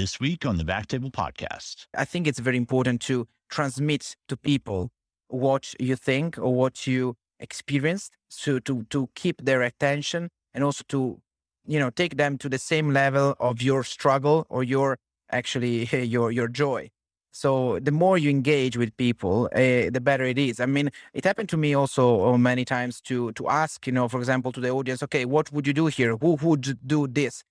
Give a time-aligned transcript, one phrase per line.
[0.00, 1.86] this week on the Backtable Podcast.
[1.94, 4.90] I think it's very important to transmit to people
[5.28, 10.84] what you think or what you experienced, so to to keep their attention and also
[10.88, 11.20] to
[11.66, 14.96] you know take them to the same level of your struggle or your
[15.30, 15.74] actually
[16.14, 16.88] your your joy.
[17.30, 20.60] So the more you engage with people, uh, the better it is.
[20.60, 24.08] I mean, it happened to me also uh, many times to to ask, you know,
[24.08, 26.16] for example, to the audience, okay, what would you do here?
[26.16, 27.44] Who would do this?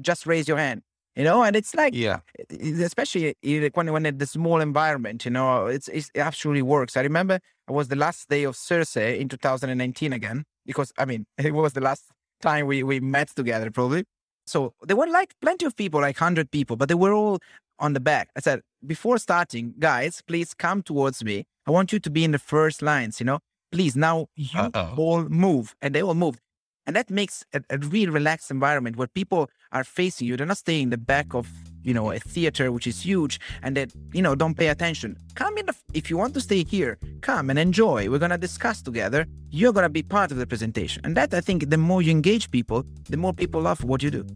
[0.00, 0.85] Just raise your hand
[1.16, 2.18] you know and it's like yeah.
[2.50, 3.34] especially
[3.74, 6.96] when when in the small environment you know it's, it's, it absolutely works.
[6.96, 11.26] I remember it was the last day of CIRSE in 2019 again because i mean
[11.38, 12.04] it was the last
[12.40, 14.04] time we we met together probably.
[14.46, 17.38] So there were like plenty of people like 100 people but they were all
[17.78, 18.28] on the back.
[18.36, 21.44] I said before starting guys please come towards me.
[21.66, 23.40] I want you to be in the first lines you know?
[23.72, 24.94] Please now you Uh-oh.
[24.96, 25.74] all move.
[25.80, 26.40] And they all moved
[26.86, 30.36] and that makes a, a really relaxed environment where people are facing you.
[30.36, 31.48] They're not staying in the back of,
[31.82, 35.18] you know, a theater, which is huge, and that, you know, don't pay attention.
[35.34, 38.08] Come in, if you want to stay here, come and enjoy.
[38.08, 39.26] We're going to discuss together.
[39.50, 41.02] You're going to be part of the presentation.
[41.04, 44.10] And that, I think, the more you engage people, the more people love what you
[44.10, 44.26] do.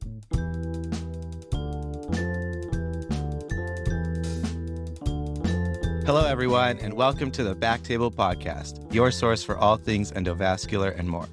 [6.05, 11.09] Hello, everyone, and welcome to the Backtable Podcast, your source for all things endovascular and
[11.09, 11.29] more.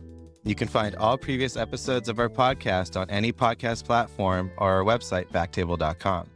[0.48, 4.84] You can find all previous episodes of our podcast on any podcast platform or our
[4.86, 6.30] website, backtable.com.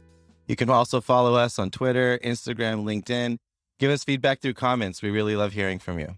[0.46, 3.38] You can also follow us on Twitter, Instagram, LinkedIn.
[3.78, 5.00] Give us feedback through comments.
[5.00, 6.16] We really love hearing from you.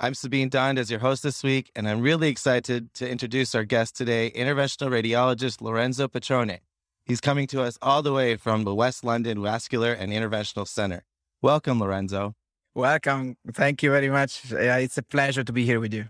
[0.00, 3.64] I'm Sabeen Dhand as your host this week, and I'm really excited to introduce our
[3.64, 6.60] guest today, interventional radiologist Lorenzo Patrone.
[7.04, 11.02] He's coming to us all the way from the West London Vascular and Interventional Center.
[11.42, 12.32] Welcome, Lorenzo.
[12.74, 13.36] Welcome.
[13.52, 14.50] Thank you very much.
[14.50, 16.06] It's a pleasure to be here with you.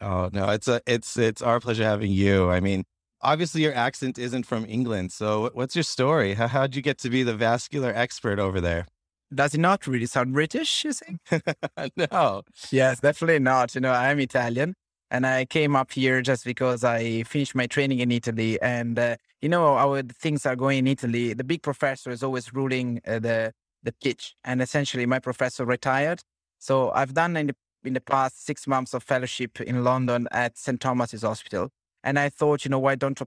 [0.00, 2.50] Oh no, it's a it's it's our pleasure having you.
[2.50, 2.84] I mean,
[3.20, 6.34] obviously your accent isn't from England, so what's your story?
[6.34, 8.86] How how'd you get to be the vascular expert over there?
[9.34, 10.84] Does it not really sound British?
[10.84, 11.20] You think?
[11.96, 12.42] no.
[12.70, 13.74] Yes, definitely not.
[13.74, 14.74] You know, I'm Italian,
[15.10, 19.16] and I came up here just because I finished my training in Italy, and uh,
[19.42, 21.34] you know how things are going in Italy.
[21.34, 26.20] The big professor is always ruling uh, the the pitch, and essentially my professor retired.
[26.58, 30.58] So I've done in the in the past six months of fellowship in London at
[30.58, 30.80] St.
[30.80, 31.70] Thomas's Hospital.
[32.02, 33.20] And I thought, you know, why don't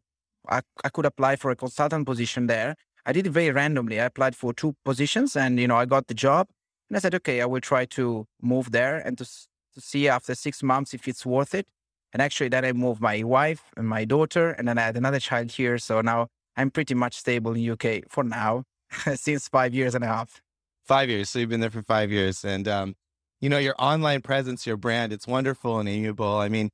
[0.50, 2.76] I, I could apply for a consultant position there.
[3.06, 4.00] I did it very randomly.
[4.00, 6.48] I applied for two positions and, you know, I got the job.
[6.90, 10.36] And I said, okay, I will try to move there and to, to see after
[10.36, 11.68] six months if it's worth it.
[12.14, 15.20] And actually, then I moved my wife and my daughter, and then I had another
[15.20, 15.78] child here.
[15.78, 18.66] So now I'm pretty much stable in UK for now,
[19.16, 20.42] since five years and a half.
[20.84, 21.30] Five years.
[21.30, 22.44] So you've been there for five years.
[22.44, 22.96] And um,
[23.42, 26.38] you know, your online presence, your brand, it's wonderful and amiable.
[26.38, 26.70] I mean,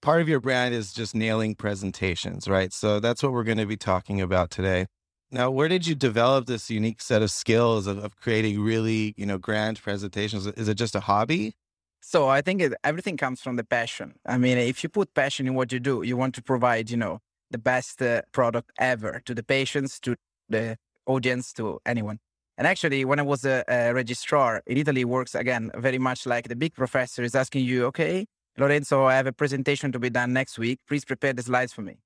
[0.00, 2.72] part of your brand is just nailing presentations, right?
[2.72, 4.86] So that's what we're going to be talking about today.
[5.30, 9.26] Now, where did you develop this unique set of skills of, of creating really, you
[9.26, 10.46] know, grand presentations?
[10.46, 11.52] Is it just a hobby?
[12.00, 14.14] So I think it, everything comes from the passion.
[14.24, 16.96] I mean, if you put passion in what you do, you want to provide, you
[16.96, 17.20] know,
[17.50, 20.16] the best uh, product ever to the patients, to
[20.48, 22.20] the audience, to anyone.
[22.58, 26.48] And actually, when I was a, a registrar in Italy, works again very much like
[26.48, 28.26] the big professor is asking you, okay,
[28.58, 30.80] Lorenzo, I have a presentation to be done next week.
[30.88, 31.98] Please prepare the slides for me.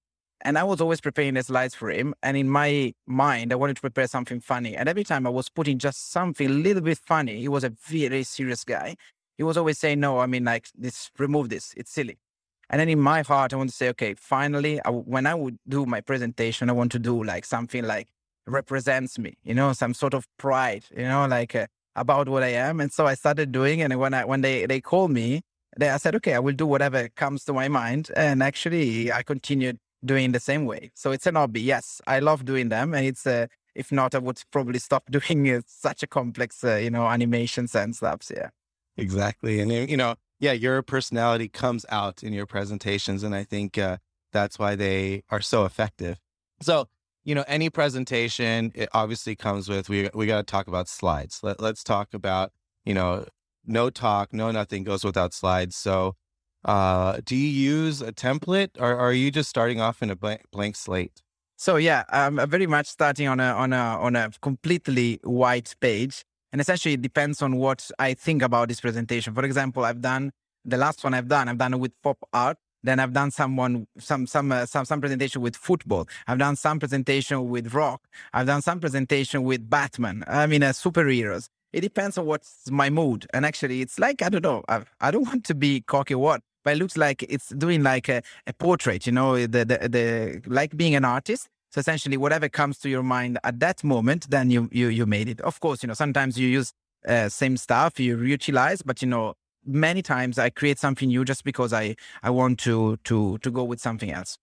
[0.42, 2.14] And I was always preparing the slides for him.
[2.22, 4.76] And in my mind, I wanted to prepare something funny.
[4.76, 7.72] And every time I was putting just something a little bit funny, he was a
[7.86, 8.96] very serious guy.
[9.38, 11.72] He was always saying, no, I mean, like, this, remove this.
[11.78, 12.18] It's silly.
[12.68, 15.58] And then in my heart, I want to say, okay, finally, I, when I would
[15.66, 18.08] do my presentation, I want to do like something like
[18.46, 21.66] represents me, you know, some sort of pride, you know, like uh,
[21.96, 22.80] about what I am.
[22.80, 25.42] And so I started doing, and when I when they they called me,
[25.76, 29.22] they I said, okay, I will do whatever comes to my mind, and actually I
[29.22, 30.90] continued doing the same way.
[30.94, 31.60] So it's an hobby.
[31.60, 35.50] Yes, I love doing them, and it's uh, if not, I would probably stop doing
[35.50, 38.30] uh, such a complex, uh, you know, animations and stuff.
[38.34, 38.50] Yeah,
[38.96, 43.78] exactly, and you know, yeah, your personality comes out in your presentations, and I think
[43.78, 43.98] uh,
[44.32, 46.18] that's why they are so effective.
[46.60, 46.88] So
[47.24, 51.40] you know, any presentation, it obviously comes with, we, we got to talk about slides.
[51.42, 52.52] Let, let's talk about,
[52.84, 53.26] you know,
[53.64, 55.76] no talk, no nothing goes without slides.
[55.76, 56.14] So,
[56.64, 60.16] uh, do you use a template or, or are you just starting off in a
[60.16, 61.22] blank, blank slate?
[61.62, 66.24] So yeah, I'm very much starting on a on a on a completely white page,
[66.50, 69.32] and essentially it depends on what I think about this presentation.
[69.32, 70.32] For example, I've done
[70.64, 71.48] the last one I've done.
[71.48, 75.00] I've done it with pop art, then I've done someone some some uh, some some
[75.00, 76.08] presentation with football.
[76.26, 78.02] I've done some presentation with rock.
[78.32, 80.24] I've done some presentation with Batman.
[80.26, 81.48] I mean, uh, superheroes.
[81.72, 83.26] It depends on what's my mood.
[83.32, 84.64] And actually, it's like I don't know.
[84.68, 88.08] I, I don't want to be cocky what, but it looks like it's doing like
[88.08, 89.06] a, a portrait.
[89.06, 91.48] You know, the, the the like being an artist.
[91.70, 95.28] So essentially, whatever comes to your mind at that moment, then you you you made
[95.28, 95.40] it.
[95.40, 96.72] Of course, you know sometimes you use
[97.06, 99.34] uh, same stuff you reutilize, but you know
[99.64, 103.64] many times I create something new just because I I want to to to go
[103.64, 104.38] with something else.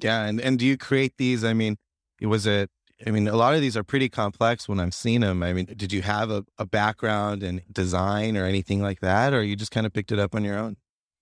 [0.00, 1.44] Yeah, and and do you create these?
[1.44, 1.76] I mean,
[2.20, 2.70] it was it?
[3.06, 5.42] I mean, a lot of these are pretty complex when I've seen them.
[5.42, 9.42] I mean, did you have a, a background in design or anything like that, or
[9.42, 10.76] you just kind of picked it up on your own?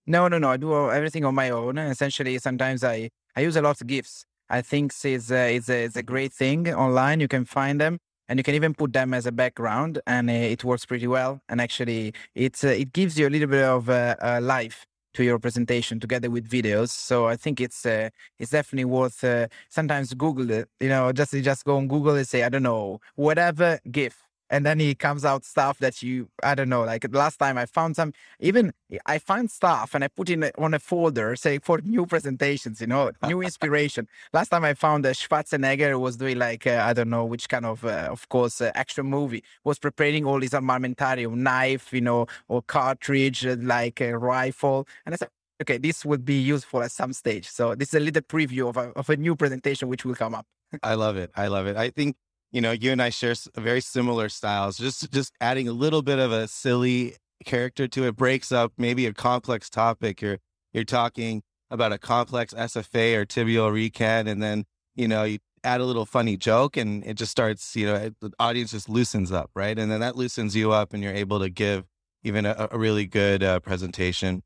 [0.06, 0.50] No, no, no.
[0.50, 1.78] I do everything on my own.
[1.78, 4.24] Essentially, sometimes I I use a lot of GIFs.
[4.48, 7.20] I think it's a, it's a, it's a great thing online.
[7.20, 7.98] You can find them
[8.30, 11.42] and you can even put them as a background and uh, it works pretty well.
[11.48, 15.40] And actually, it's, uh, it gives you a little bit of uh, life to your
[15.40, 16.90] presentation together with videos.
[16.90, 20.68] So I think it's uh, it's definitely worth uh, sometimes Google it.
[20.78, 24.66] You know, just just go on Google and say I don't know whatever GIF and
[24.66, 27.96] then he comes out stuff that you i don't know like last time i found
[27.96, 28.72] some even
[29.06, 32.86] i find stuff and i put in on a folder say for new presentations you
[32.86, 34.08] know new inspiration.
[34.32, 37.64] Last time i found that schwarzenegger was doing like uh, i don't know which kind
[37.64, 42.26] of uh, of course uh, action movie was preparing all his armamentarium knife you know
[42.48, 44.86] or cartridge uh, like a rifle.
[45.06, 45.28] And i said
[45.62, 47.48] okay this would be useful at some stage.
[47.48, 50.34] So this is a little preview of a, of a new presentation which will come
[50.34, 50.46] up.
[50.82, 51.30] I love it.
[51.36, 51.76] I love it.
[51.76, 52.16] I think
[52.52, 54.78] you know, you and I share very similar styles.
[54.78, 59.06] Just just adding a little bit of a silly character to it breaks up maybe
[59.06, 60.20] a complex topic.
[60.20, 60.38] You're
[60.72, 64.64] you're talking about a complex SFA or tibial recant, and then
[64.94, 67.76] you know you add a little funny joke, and it just starts.
[67.76, 69.78] You know, it, the audience just loosens up, right?
[69.78, 71.84] And then that loosens you up, and you're able to give
[72.22, 74.42] even a, a really good uh, presentation.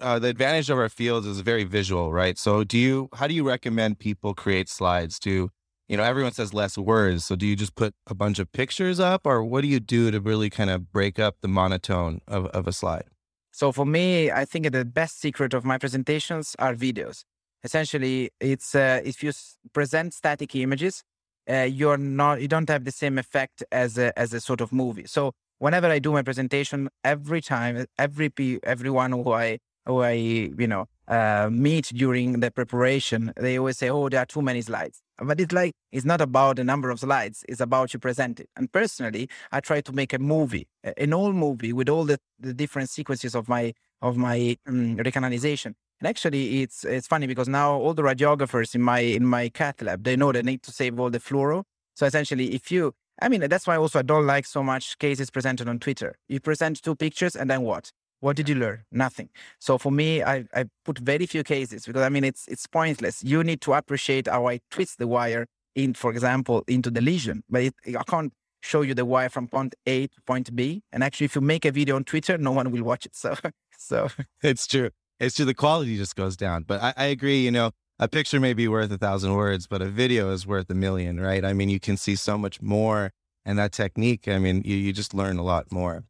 [0.00, 2.38] Uh, the advantage of our fields is very visual, right?
[2.38, 3.08] So, do you?
[3.14, 5.18] How do you recommend people create slides?
[5.18, 5.50] Do
[5.88, 7.24] you know, everyone says less words.
[7.24, 10.10] So do you just put a bunch of pictures up or what do you do
[10.10, 13.04] to really kind of break up the monotone of, of a slide?
[13.50, 17.24] So for me, I think the best secret of my presentations are videos.
[17.64, 19.32] Essentially, it's uh, if you
[19.72, 21.02] present static images,
[21.50, 24.72] uh, you're not you don't have the same effect as a, as a sort of
[24.72, 25.06] movie.
[25.06, 28.30] So whenever I do my presentation, every time, every
[28.62, 33.88] everyone who I who I you know uh, meet during the preparation, they always say,
[33.90, 37.00] "Oh, there are too many slides." But it's like it's not about the number of
[37.00, 38.48] slides; it's about you present it.
[38.56, 42.54] And personally, I try to make a movie, an old movie with all the, the
[42.54, 43.72] different sequences of my
[44.02, 45.74] of my um, recanalization.
[46.00, 49.82] And actually, it's it's funny because now all the radiographers in my in my cath
[49.82, 51.64] lab they know they need to save all the fluoro.
[51.94, 55.30] So essentially, if you I mean, that's why also I don't like so much cases
[55.30, 56.16] presented on Twitter.
[56.28, 57.90] You present two pictures and then what?
[58.20, 58.84] What did you learn?
[58.90, 59.28] Nothing.
[59.60, 63.22] So for me, I, I put very few cases because I mean it's it's pointless.
[63.22, 67.44] You need to appreciate how I twist the wire in, for example, into the lesion.
[67.48, 70.82] But it, I can't show you the wire from point A to point B.
[70.92, 73.14] And actually, if you make a video on Twitter, no one will watch it.
[73.14, 73.36] So
[73.78, 74.08] so
[74.42, 74.90] it's true.
[75.20, 75.44] It's true.
[75.44, 76.64] The quality just goes down.
[76.64, 77.44] But I, I agree.
[77.44, 80.70] You know, a picture may be worth a thousand words, but a video is worth
[80.70, 81.44] a million, right?
[81.44, 83.12] I mean, you can see so much more.
[83.44, 86.04] And that technique, I mean, you, you just learn a lot more.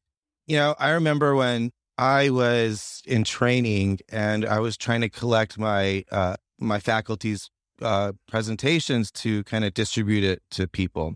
[0.46, 5.58] You know, I remember when I was in training and I was trying to collect
[5.58, 7.50] my uh, my faculty's
[7.82, 11.14] uh, presentations to kind of distribute it to people.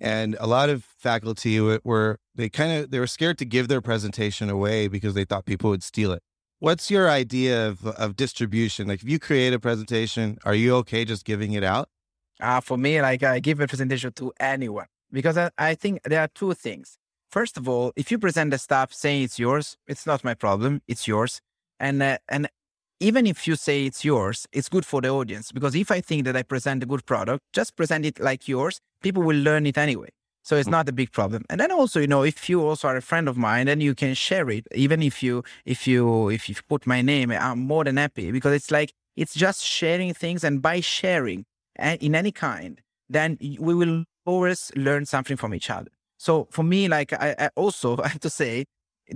[0.00, 3.82] And a lot of faculty were they kind of they were scared to give their
[3.82, 6.22] presentation away because they thought people would steal it.
[6.60, 8.88] What's your idea of of distribution?
[8.88, 11.88] Like if you create a presentation, are you okay just giving it out?
[12.40, 16.20] Uh, for me, like I give a presentation to anyone because I, I think there
[16.20, 16.98] are two things.
[17.32, 20.82] First of all, if you present the stuff saying it's yours, it's not my problem.
[20.86, 21.40] It's yours.
[21.80, 22.46] And, uh, and
[23.00, 26.26] even if you say it's yours, it's good for the audience because if I think
[26.26, 28.80] that I present a good product, just present it like yours.
[29.02, 30.10] People will learn it anyway.
[30.44, 30.72] So it's mm.
[30.72, 31.46] not a big problem.
[31.48, 33.94] And then also, you know, if you also are a friend of mine, then you
[33.94, 34.66] can share it.
[34.74, 38.52] Even if you, if you, if you put my name, I'm more than happy because
[38.52, 40.44] it's like, it's just sharing things.
[40.44, 41.46] And by sharing
[41.78, 45.90] in any kind, then we will always learn something from each other.
[46.22, 48.64] So for me, like I, I also I have to say,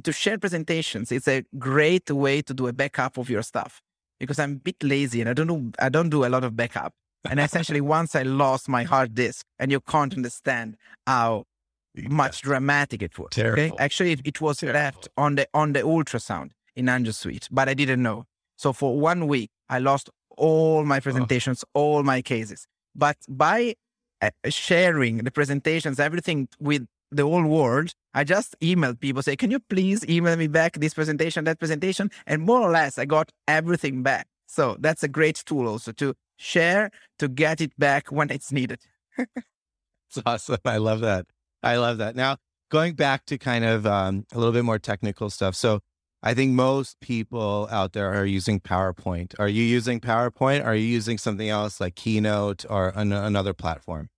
[0.03, 3.81] to share presentations, it's a great way to do a backup of your stuff
[4.19, 6.57] because I'm a bit lazy and I don't do I don't do a lot of
[6.57, 6.93] backup.
[7.31, 11.45] And essentially, once I lost my hard disk, and you can't understand how
[12.23, 13.39] much dramatic it was.
[13.39, 13.71] Okay?
[13.79, 14.81] Actually, it, it was Terrible.
[14.81, 18.25] left on the on the ultrasound in Angio Suite, but I didn't know.
[18.57, 21.81] So for one week, I lost all my presentations, oh.
[21.81, 22.67] all my cases.
[22.97, 23.77] But by
[24.21, 27.93] uh, sharing the presentations, everything with the whole world.
[28.15, 32.11] I just emailed people, say, can you please email me back this presentation, that presentation?
[32.27, 34.27] And more or less, I got everything back.
[34.47, 38.81] So that's a great tool also to share, to get it back when it's needed.
[40.09, 40.59] It's awesome.
[40.65, 41.27] I love that.
[41.65, 42.15] I love that.
[42.15, 42.37] Now,
[42.71, 45.57] going back to kind of um, a little bit more technical stuff.
[45.57, 45.81] So,
[46.23, 49.35] I think most people out there are using PowerPoint.
[49.39, 50.65] Are you using PowerPoint?
[50.65, 54.09] Are you using something else like Keynote or an- another platform?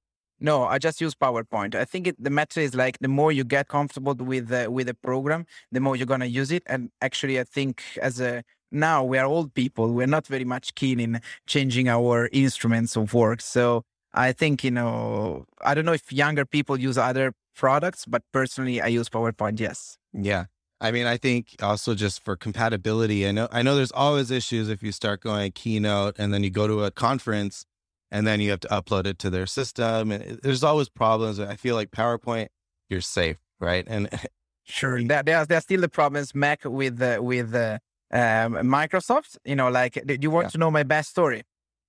[0.40, 1.74] No, I just use PowerPoint.
[1.74, 4.88] I think it, the matter is like the more you get comfortable with uh, with
[4.88, 6.62] a program, the more you're gonna use it.
[6.66, 10.74] And actually, I think as a now we are old people, we're not very much
[10.74, 13.40] keen in changing our instruments of work.
[13.40, 18.22] So I think you know, I don't know if younger people use other products, but
[18.32, 19.58] personally, I use PowerPoint.
[19.58, 19.98] Yes.
[20.12, 20.44] Yeah.
[20.80, 23.26] I mean, I think also just for compatibility.
[23.26, 26.50] I know I know there's always issues if you start going keynote and then you
[26.50, 27.66] go to a conference
[28.10, 30.10] and then you have to upload it to their system.
[30.10, 31.38] And there's always problems.
[31.40, 32.48] I feel like PowerPoint,
[32.88, 33.84] you're safe, right?
[33.86, 34.08] And
[34.64, 37.78] sure, there, there, are, still the problems Mac with uh, with uh,
[38.12, 39.36] um, Microsoft.
[39.44, 40.50] You know, like, do you want yeah.
[40.50, 41.42] to know my best story?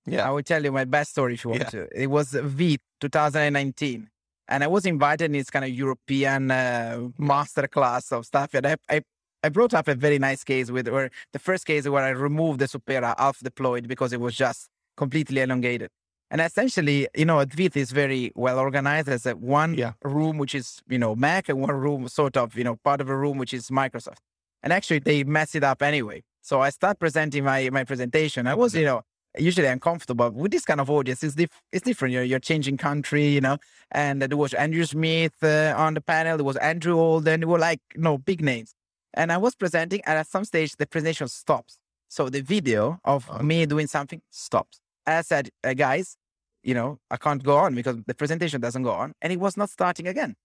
[0.06, 1.70] Yeah, I will tell you my best story if you want yeah.
[1.70, 1.88] to.
[1.94, 4.08] It was V 2019,
[4.48, 8.54] and I was invited in this kind of European uh, master class of stuff.
[8.54, 9.02] And I, I
[9.42, 12.58] I brought up a very nice case with where the first case where I removed
[12.58, 15.90] the Supera half deployed because it was just completely elongated.
[16.30, 19.92] And essentially, you know, Advit is very well organized as a one yeah.
[20.04, 23.08] room, which is, you know, Mac and one room, sort of, you know, part of
[23.08, 24.18] a room, which is Microsoft.
[24.62, 26.22] And actually they mess it up anyway.
[26.40, 28.46] So I start presenting my, my presentation.
[28.46, 29.02] I was, you know,
[29.38, 31.24] usually uncomfortable with this kind of audience.
[31.24, 32.12] It's, dif- it's different.
[32.12, 33.58] You're, you're changing country, you know,
[33.90, 36.36] and there was Andrew Smith uh, on the panel.
[36.36, 37.40] There was Andrew Holden.
[37.40, 38.72] They were like, you know, big names.
[39.14, 41.78] And I was presenting and at some stage the presentation stops.
[42.08, 44.80] So the video of me doing something stops.
[45.06, 46.16] I said, uh, guys,
[46.62, 49.56] you know, I can't go on because the presentation doesn't go on and it was
[49.56, 50.36] not starting again.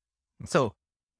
[0.45, 0.73] So,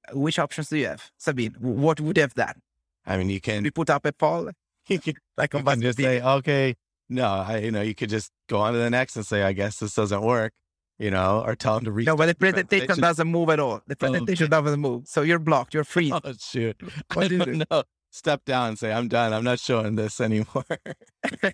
[0.08, 1.58] uh, which options do you have, Sabeen?
[1.58, 2.60] What would you have done?
[3.06, 3.62] I mean, you can.
[3.62, 4.50] We put up a poll.
[4.88, 6.76] you can, like you can just say, okay,
[7.08, 9.52] no, I, you know, you could just go on to the next and say, I
[9.52, 10.52] guess this doesn't work,
[10.98, 12.06] you know, or tell them to read.
[12.06, 13.80] No, but the presentation, presentation, doesn't move at all.
[13.86, 15.06] The presentation oh, doesn't move.
[15.06, 15.74] So you're blocked.
[15.74, 16.12] You're free.
[16.12, 16.80] Oh, shoot.
[17.14, 17.84] What I do don't know.
[18.10, 19.32] Step down and say, I'm done.
[19.32, 20.64] I'm not showing this anymore.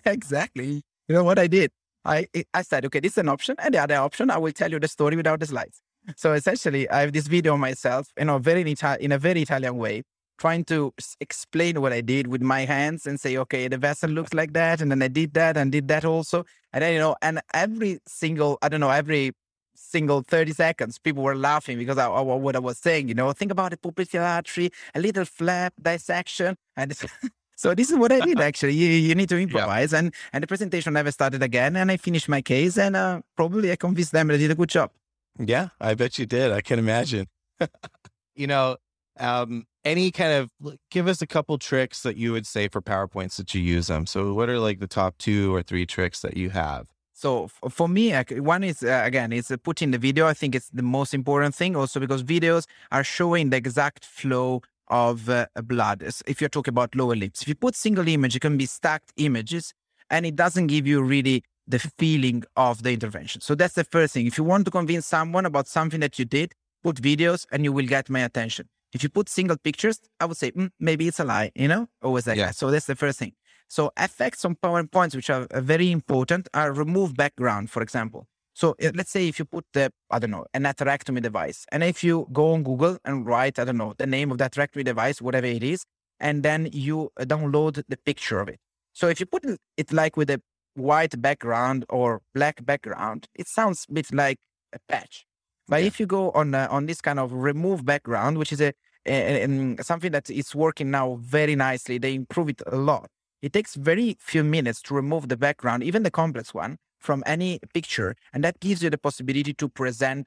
[0.05, 0.81] exactly.
[1.07, 1.71] You know what I did?
[2.05, 3.55] I, I said, okay, this is an option.
[3.59, 5.81] And the other option, I will tell you the story without the slides.
[6.17, 9.41] So essentially, I have this video myself, you know, very in, Ita- in a very
[9.43, 10.03] Italian way,
[10.37, 14.33] trying to explain what I did with my hands and say, okay, the vessel looks
[14.33, 14.81] like that.
[14.81, 16.43] And then I did that and did that also.
[16.73, 19.31] And then, you know, and every single, I don't know, every
[19.75, 23.51] single 30 seconds, people were laughing because of what I was saying, you know, think
[23.51, 26.57] about the pupillatry, a little flap dissection.
[26.75, 26.93] And
[27.55, 28.73] So this is what I did actually.
[28.73, 29.99] You, you need to improvise, yeah.
[29.99, 31.75] and and the presentation never started again.
[31.75, 34.55] And I finished my case, and uh, probably I convinced them that I did a
[34.55, 34.91] good job.
[35.39, 36.51] Yeah, I bet you did.
[36.51, 37.27] I can imagine.
[38.35, 38.77] you know,
[39.19, 43.35] um, any kind of give us a couple tricks that you would say for PowerPoints
[43.37, 44.05] that you use them.
[44.05, 46.87] So, what are like the top two or three tricks that you have?
[47.15, 50.27] So for me, one is uh, again, it's uh, putting the video.
[50.27, 51.75] I think it's the most important thing.
[51.75, 54.61] Also because videos are showing the exact flow
[54.93, 56.03] of uh, blood.
[56.27, 59.11] If you're talking about lower limbs, if you put single image, it can be stacked
[59.17, 59.73] images,
[60.11, 63.41] and it doesn't give you really the feeling of the intervention.
[63.41, 64.27] So that's the first thing.
[64.27, 67.73] If you want to convince someone about something that you did, put videos, and you
[67.73, 68.69] will get my attention.
[68.93, 71.51] If you put single pictures, I would say mm, maybe it's a lie.
[71.55, 72.47] You know, always like yeah.
[72.47, 72.55] that.
[72.55, 73.33] So that's the first thing.
[73.69, 78.27] So effects on PowerPoints, which are uh, very important, are remove background, for example.
[78.53, 82.03] So let's say if you put the, I don't know, an atherectomy device, and if
[82.03, 85.21] you go on Google and write, I don't know, the name of that atherectomy device,
[85.21, 85.85] whatever it is,
[86.19, 88.59] and then you uh, download the picture of it.
[88.93, 89.43] So if you put
[89.77, 90.39] it like with a
[90.75, 94.37] white background or black background, it sounds a bit like
[94.71, 95.25] a patch.
[95.67, 95.87] But yeah.
[95.87, 98.73] if you go on uh, on this kind of remove background, which is a,
[99.05, 103.07] a, a, something that is working now very nicely, they improve it a lot.
[103.41, 107.59] It takes very few minutes to remove the background, even the complex one, from any
[107.73, 108.15] picture.
[108.33, 110.25] And that gives you the possibility to present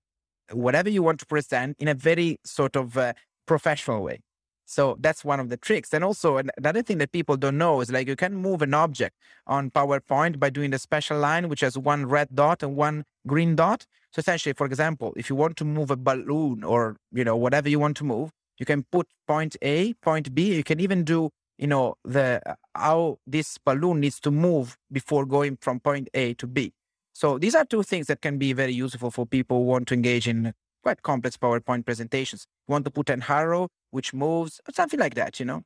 [0.52, 3.14] whatever you want to present in a very sort of uh,
[3.46, 4.20] professional way.
[4.68, 5.94] So that's one of the tricks.
[5.94, 9.14] And also another thing that people don't know is like you can move an object
[9.46, 13.54] on PowerPoint by doing the special line, which has one red dot and one green
[13.56, 13.86] dot.
[14.12, 17.68] So essentially, for example, if you want to move a balloon or, you know, whatever
[17.68, 20.54] you want to move, you can put point A, point B.
[20.54, 22.40] You can even do you know the
[22.74, 26.72] how this balloon needs to move before going from point A to B.
[27.12, 29.94] So these are two things that can be very useful for people who want to
[29.94, 32.46] engage in quite complex PowerPoint presentations.
[32.68, 35.62] You want to put an arrow which moves, or something like that, you know?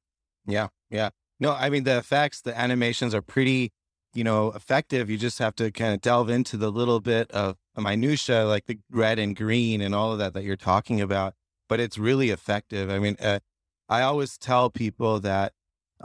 [0.46, 1.10] Yeah, yeah.
[1.40, 3.72] No, I mean the effects, the animations are pretty,
[4.14, 5.10] you know, effective.
[5.10, 8.78] You just have to kind of delve into the little bit of minutia, like the
[8.90, 11.34] red and green and all of that that you're talking about.
[11.68, 12.90] But it's really effective.
[12.90, 13.40] I mean, uh,
[13.88, 15.52] I always tell people that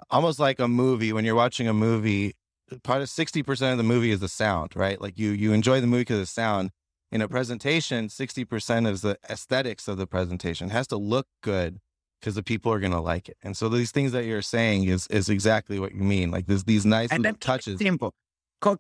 [0.10, 2.36] almost like a movie when you're watching a movie
[2.84, 5.88] part of 60% of the movie is the sound right like you you enjoy the
[5.88, 6.72] movie because of the sound
[7.12, 11.80] in a presentation 60% is the aesthetics of the presentation it has to look good
[12.26, 13.38] because the people are going to like it.
[13.44, 16.32] And so these things that you're saying is is exactly what you mean.
[16.32, 17.80] Like there's these nice and little then touches.
[17.80, 18.14] simple.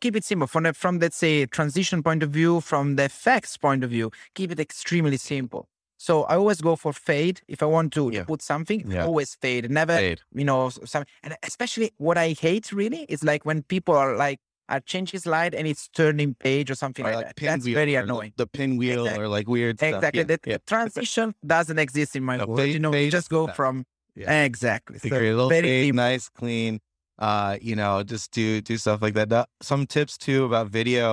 [0.01, 3.55] Keep it simple from the, from let's say transition point of view, from the effects
[3.55, 4.09] point of view.
[4.33, 5.67] Keep it extremely simple.
[6.07, 8.25] So I always go for fade if I want to, Yeah.
[8.31, 8.79] put something.
[8.95, 9.05] Yeah.
[9.09, 9.63] Always fade.
[9.81, 10.19] Never Fade.
[10.39, 14.13] you know s- some and especially what I hate really is like when people are
[14.25, 14.39] like
[14.73, 17.45] are changing slide and it's turning page or something Or like, like that.
[17.51, 18.33] That's very the- annoying.
[18.35, 19.23] The, pinwheel Exactly.
[19.23, 19.93] or like weird stuff.
[19.95, 20.19] Exactly.
[20.21, 20.57] Yeah, the yeah.
[20.73, 22.59] transition doesn't exist in my No, world.
[22.59, 23.85] fade- you know, you fade just go from
[24.15, 24.43] Yeah.
[24.49, 24.97] exactly.
[24.99, 26.79] So little very fade, nice, clean.
[27.17, 29.47] Uh, you know, just do do stuff like that.
[29.61, 31.07] Some tips too about video.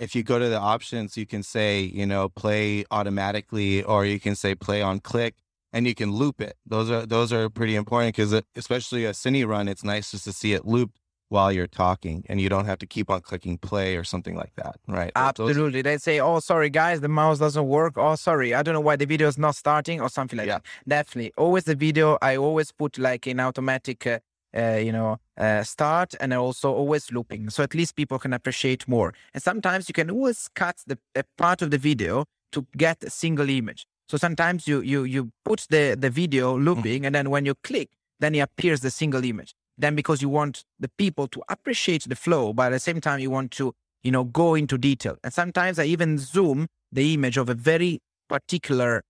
[0.00, 4.18] If you go to the options, you can say, you know, play automatically, or you
[4.18, 5.34] can say play on click,
[5.72, 6.56] and you can loop it.
[6.66, 10.32] Those are those are pretty important because especially a cine run, it's nice just to
[10.32, 10.96] see it looped
[11.28, 14.52] while you're talking, and you don't have to keep on clicking play or something like
[14.56, 15.12] that, right?
[15.14, 15.82] Those- those- Absolutely.
[15.82, 17.92] They say, oh, sorry, guys, the mouse doesn't work.
[17.96, 20.58] Oh, sorry, I don't know why the video is not starting or something like Yeah.
[20.58, 20.64] that.
[20.96, 21.32] Definitely.
[21.36, 24.18] Always the video, I always put like in automatic, uh,
[24.56, 27.50] uh, you know, uh, start and also always looping.
[27.50, 29.14] So at least people can appreciate more.
[29.34, 33.10] And sometimes you can always cut the a part of the video to get a
[33.10, 33.86] single image.
[34.08, 37.88] So sometimes you you you put the, the video looping and then when you click,
[38.20, 39.54] then it appears the single image.
[39.78, 43.18] Then because you want the people to appreciate the flow, but at the same time
[43.20, 45.16] you want to you know, go into detail.
[45.22, 49.02] And sometimes I even zoom the image of a very particular,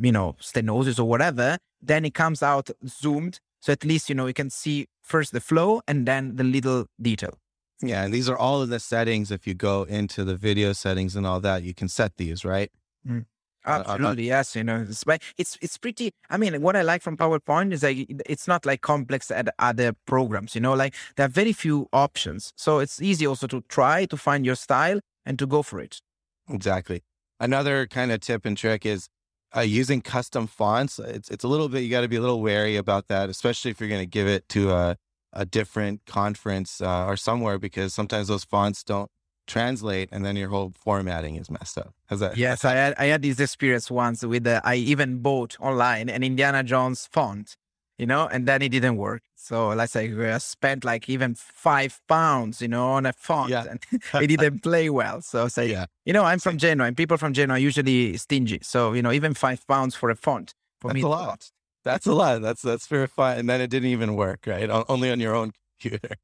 [0.00, 1.58] you know, stenosis or whatever.
[1.82, 3.38] Then it comes out zoomed.
[3.60, 6.86] So at least, you know, you can see first the flow and then the little
[7.00, 7.38] detail.
[7.82, 9.30] Yeah, and these are all of the settings.
[9.30, 12.70] If you go into the video settings and all that, you can set these, right?
[13.08, 13.20] Uh,
[13.64, 14.56] uh, Absolutely, yes.
[14.56, 15.04] You know, it's,
[15.38, 16.12] it's it's pretty.
[16.28, 19.94] I mean, what I like from PowerPoint is like it's not like complex at other
[20.06, 20.54] programs.
[20.54, 24.16] You know, like there are very few options, so it's easy also to try to
[24.16, 26.00] find your style and to go for it.
[26.48, 27.02] Exactly.
[27.38, 29.08] Another kind of tip and trick is
[29.56, 30.98] uh, using custom fonts.
[30.98, 33.70] It's it's a little bit you got to be a little wary about that, especially
[33.70, 34.96] if you're going to give it to a
[35.32, 39.10] a different conference uh, or somewhere, because sometimes those fonts don't
[39.46, 41.94] translate, and then your whole formatting is messed up.
[42.06, 42.36] Has that?
[42.36, 46.22] Yes, I had I had this experience once with the, I even bought online an
[46.22, 47.56] Indiana Jones font,
[47.98, 49.22] you know, and then it didn't work.
[49.42, 53.64] So let's say I spent like even five pounds, you know, on a font, Yeah.
[53.70, 53.80] and
[54.22, 55.22] it didn't play well.
[55.22, 55.86] So say, Yeah.
[56.04, 58.58] you know, I'm from Genoa, and people from Genoa are usually stingy.
[58.62, 61.50] So you know, even five pounds for a font for That's me, a lot.
[61.84, 62.42] That's a lot.
[62.42, 63.38] That's that's very fun.
[63.38, 64.68] And then it didn't even work, right?
[64.68, 66.16] O- only on your own computer.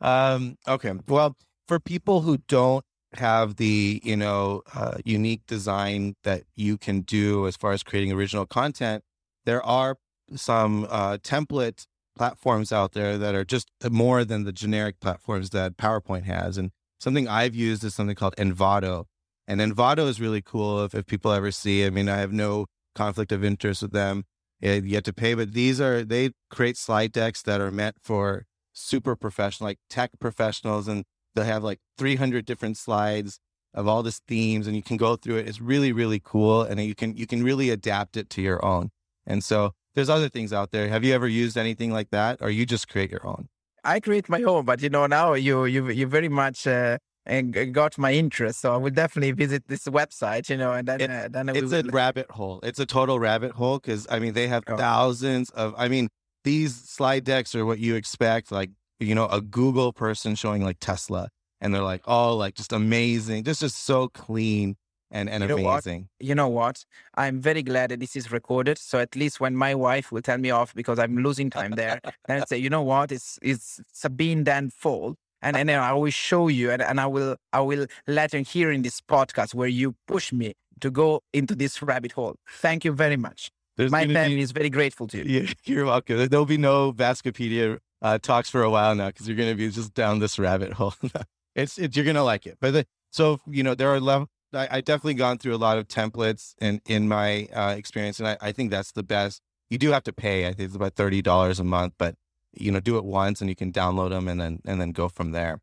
[0.00, 0.92] Um, okay.
[1.08, 1.36] Well,
[1.68, 2.84] for people who don't
[3.14, 8.10] have the you know uh, unique design that you can do as far as creating
[8.12, 9.04] original content,
[9.44, 9.96] there are
[10.34, 15.50] some uh, template platforms out there that are just uh, more than the generic platforms
[15.50, 16.56] that PowerPoint has.
[16.58, 19.04] And something I've used is something called Envato.
[19.46, 21.84] And Envato is really cool if, if people ever see.
[21.84, 24.24] I mean, I have no conflict of interest with them.
[24.60, 27.96] Yeah, You have to pay, but these are they create slide decks that are meant
[28.02, 33.40] for super professional, like tech professionals, and they'll have like 300 different slides
[33.74, 35.48] of all these themes, and you can go through it.
[35.48, 38.90] It's really really cool, and you can you can really adapt it to your own.
[39.26, 40.88] And so there's other things out there.
[40.88, 43.48] Have you ever used anything like that, or you just create your own?
[43.84, 47.72] I create my own, but you know, now you you you very much uh, and
[47.74, 48.60] got my interest.
[48.60, 51.72] So I will definitely visit this website, you know, and then It- uh, then It's
[51.72, 52.60] a rabbit hole.
[52.62, 54.76] It's a total rabbit hole because I mean they have Oh.
[54.76, 55.74] thousands of.
[55.76, 56.08] I mean
[56.44, 60.78] these slide decks are what you expect, like you know a Google person showing like
[60.80, 61.28] Tesla,
[61.60, 64.76] and they're like oh like just amazing, just just so clean
[65.14, 65.86] and and You know what?
[66.20, 66.84] you know what?
[67.14, 68.76] I'm very glad that this is recorded.
[68.78, 72.00] So at least when my wife will tell me off because I'm losing time there,
[72.26, 73.12] then I say, you know what?
[73.12, 75.14] It's it's Sabeen Dhand Fall.
[75.40, 78.40] And and then I will show you and, and I will I will let you
[78.40, 82.36] hear in this podcast where you push me to go into this rabbit hole.
[82.48, 83.50] Thank you very much.
[83.76, 85.48] There's My family be- is very grateful to you.
[85.64, 86.28] You're welcome.
[86.28, 89.68] There'll be no Vascupedia uh, talks for a while now because you're going to be
[89.70, 90.94] just down this rabbit hole.
[91.54, 92.58] it's, it's you're going to like it.
[92.60, 94.26] But the, so you know there are.
[94.54, 98.28] I, I definitely gone through a lot of templates in in my uh, experience, and
[98.28, 99.40] I, I think that's the best.
[99.70, 100.46] You do have to pay.
[100.46, 102.16] I think it's about thirty dollars a month, but
[102.52, 105.08] you know do it once and you can download them and then and then go
[105.08, 105.60] from there.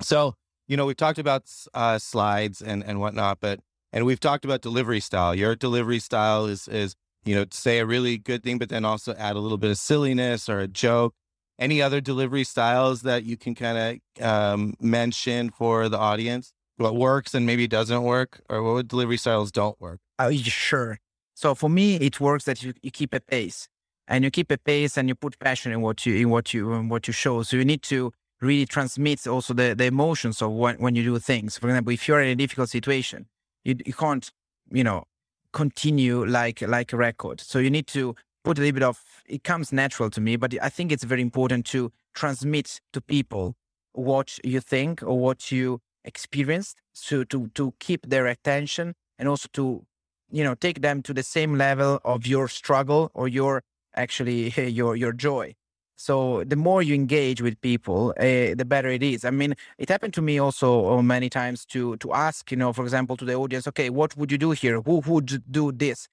[0.00, 0.34] So
[0.66, 3.60] you know we've talked about uh, slides and and whatnot, but
[3.92, 5.34] and we've talked about delivery style.
[5.34, 9.14] Your delivery style is is you know, say a really good thing, but then also
[9.14, 11.14] add a little bit of silliness or a joke.
[11.58, 16.52] Any other delivery styles that you can kind of um, mention for the audience?
[16.82, 20.00] What works and maybe doesn't work, or what delivery styles don't work?
[20.20, 20.98] You sure?
[21.34, 23.68] So for me, it works that you, you keep a pace,
[24.06, 26.72] and you keep a pace, and you put passion in what you in what you
[26.72, 27.42] in what you show.
[27.42, 31.18] So you need to really transmit also the, the emotions of when when you do
[31.18, 31.58] things.
[31.58, 33.26] For example, if you're in a difficult situation,
[33.64, 34.30] you you can't
[34.70, 35.04] you know
[35.52, 37.40] continue like like a record.
[37.40, 38.14] So you need to
[38.44, 41.22] put a little bit of, it comes natural to me, but I think it's very
[41.22, 43.54] important to transmit to people
[43.92, 49.48] what you think or what you experienced so to, to keep their attention and also
[49.52, 49.84] to,
[50.30, 53.62] you know, take them to the same level of your struggle or your
[53.94, 55.54] actually your, your joy.
[55.96, 59.24] So the more you engage with people, uh, the better it is.
[59.24, 62.72] I mean, it happened to me also uh, many times to to ask, you know,
[62.72, 64.80] for example, to the audience, okay, what would you do here?
[64.80, 66.08] Who would do this?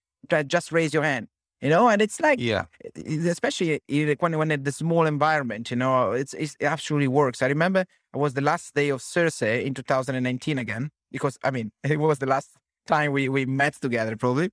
[0.48, 1.28] Just raise your hand
[1.62, 2.66] you know and it's like yeah
[3.06, 3.82] especially
[4.20, 7.86] when when in the small environment you know it's, it's it absolutely works i remember
[8.14, 12.20] it was the last day of CIRSE in 2019 again because i mean it was
[12.20, 12.50] the last
[12.88, 14.50] time we we met together probably.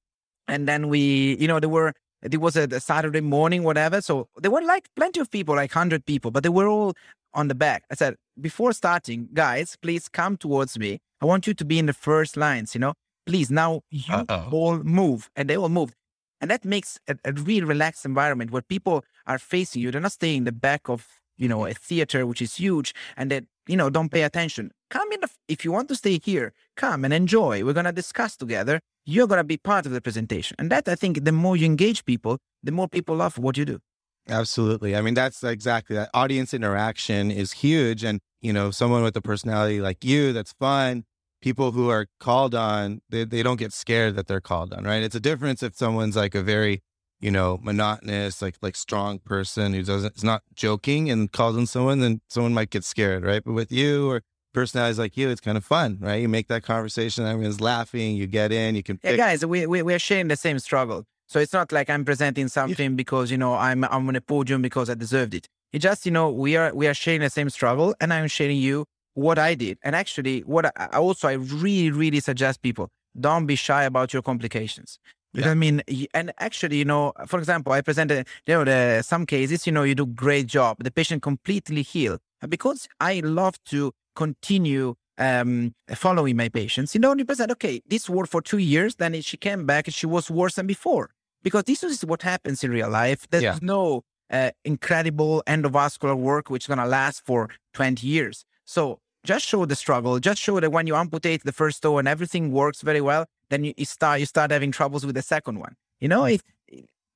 [0.48, 1.92] And then we you know there were
[2.22, 5.74] it was a, a saturday morning whatever so there were like plenty of people like
[5.74, 6.92] 100 people but they were all
[7.34, 7.84] on the back.
[7.90, 10.98] I said before starting guys please come towards me.
[11.20, 12.94] I want you to be in the first lines you know?
[13.26, 14.48] Please now you Uh-oh.
[14.52, 15.28] all move.
[15.36, 15.94] And they all moved.
[16.40, 19.90] And that makes a, a real relaxed environment where people are facing you.
[19.90, 23.30] They're not staying in the back of, you know, a theater, which is huge, and
[23.30, 24.70] that, you know, don't pay attention.
[24.90, 25.20] Come in.
[25.20, 27.64] The, if you want to stay here, come and enjoy.
[27.64, 28.80] We're going to discuss together.
[29.04, 30.56] You're going to be part of the presentation.
[30.58, 33.64] And that, I think, the more you engage people, the more people love what you
[33.64, 33.80] do.
[34.28, 34.96] Absolutely.
[34.96, 36.10] I mean, that's exactly that.
[36.12, 38.02] Audience interaction is huge.
[38.02, 41.04] And, you know, someone with a personality like you that's fun,
[41.40, 45.02] people who are called on, they, they don't get scared that they're called on, right?
[45.02, 46.82] It's a difference if someone's like a very,
[47.20, 51.66] you know, monotonous, like like strong person who doesn't is not joking and calls on
[51.66, 53.42] someone, then someone might get scared, right?
[53.44, 56.16] But with you or personalities like you, it's kind of fun, right?
[56.16, 58.98] You make that conversation, everyone's laughing, you get in, you can.
[58.98, 59.12] Pick.
[59.12, 61.04] Yeah, guys, we, we we're sharing the same struggle.
[61.28, 62.96] So it's not like I'm presenting something yeah.
[62.96, 65.48] because you know I'm I'm on a podium because I deserved it.
[65.72, 68.58] It just you know we are we are sharing the same struggle, and I'm sharing
[68.58, 69.78] you what I did.
[69.82, 74.22] And actually, what I also I really, really suggest people don't be shy about your
[74.22, 74.98] complications.
[75.36, 75.50] Yeah.
[75.50, 75.82] I mean,
[76.14, 79.82] and actually, you know, for example, I presented, you know, the, some cases, you know,
[79.82, 80.82] you do great job.
[80.82, 82.20] The patient completely healed.
[82.48, 88.08] Because I love to continue um, following my patients, you know, you present, okay, this
[88.08, 88.96] worked for two years.
[88.96, 91.10] Then she came back and she was worse than before.
[91.42, 93.26] Because this is what happens in real life.
[93.30, 93.58] There's yeah.
[93.62, 98.44] no uh, incredible endovascular work which is going to last for 20 years.
[98.64, 100.18] So just show the struggle.
[100.18, 103.64] Just show that when you amputate the first toe and everything works very well, then
[103.64, 105.74] you, you start you start having troubles with the second one.
[106.00, 106.42] You know, if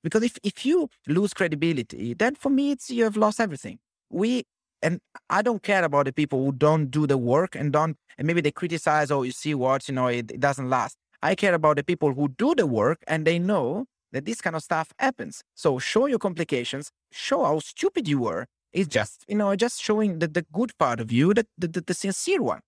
[0.03, 3.79] because if if you lose credibility, then for me it's you have lost everything.
[4.11, 4.45] We
[4.83, 8.27] and I don't care about the people who don't do the work and don't and
[8.27, 10.97] maybe they criticize, oh, you see what, you know, it, it doesn't last.
[11.23, 14.57] I care about the people who do the work and they know that this kind
[14.57, 15.43] of stuff happens.
[15.55, 20.19] So show your complications, show how stupid you were, it's just, you know, just showing
[20.19, 22.61] the, the good part of you, the, the, the sincere one.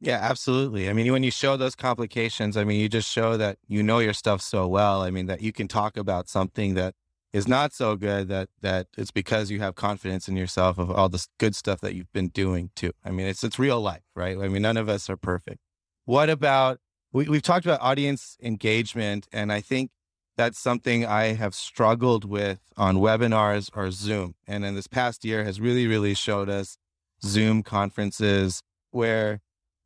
[0.00, 0.88] Yeah, absolutely.
[0.88, 3.98] I mean, when you show those complications, I mean, you just show that you know
[3.98, 5.02] your stuff so well.
[5.02, 6.94] I mean, that you can talk about something that
[7.32, 11.08] is not so good that that it's because you have confidence in yourself of all
[11.08, 12.92] the good stuff that you've been doing too.
[13.04, 14.38] I mean, it's it's real life, right?
[14.38, 15.58] I mean, none of us are perfect.
[16.06, 16.78] What about
[17.12, 19.90] we, we've talked about audience engagement, and I think
[20.36, 24.34] that's something I have struggled with on webinars or Zoom.
[24.46, 26.78] And in this past year has really, really showed us
[27.22, 29.40] Zoom conferences where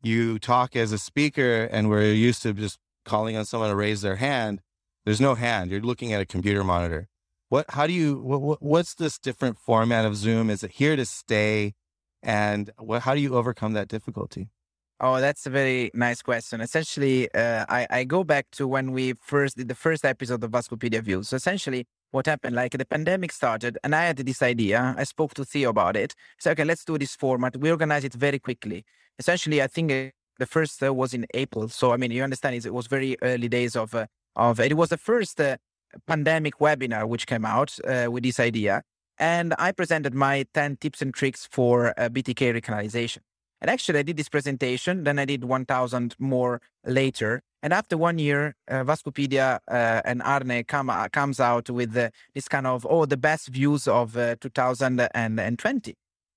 [0.05, 4.03] you talk as a speaker and we're used to just calling on someone to raise
[4.03, 4.61] their hand.
[5.05, 5.71] There's no hand.
[5.71, 7.09] You're looking at a computer monitor.
[7.49, 10.51] What, how do you, what, what's this different format of Zoom?
[10.51, 11.75] Is it here to stay?
[12.23, 14.49] And what, how do you overcome that difficulty?
[15.01, 16.61] Oh, that's a very nice question.
[16.61, 20.51] Essentially, uh, I, I go back to when we first did the first episode of
[20.51, 21.29] Vascupedia Views.
[21.29, 24.95] So essentially, what happened, like the pandemic started and I had this idea.
[24.97, 26.15] I spoke to Theo about it.
[26.39, 27.57] So, okay, let's do this format.
[27.57, 28.85] We organize it very quickly.
[29.19, 31.69] Essentially, I think uh, the first uh, was in April.
[31.69, 34.89] So, I mean, you understand, it was very early days of, uh, of it was
[34.89, 35.57] the first uh,
[36.07, 38.83] pandemic webinar which came out with this idea.
[39.17, 43.19] And I presented my 10 tips and tricks for BTK recanalization.
[43.61, 47.41] And actually, I did this presentation, then I did 1,000 more later.
[47.63, 52.11] And after one year, uh, Vascupedia uh, and Arne come, uh, comes out with uh,
[52.35, 55.95] this kind of, oh, the best views of uh, 2020.